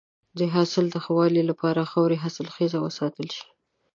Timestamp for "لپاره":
1.51-1.81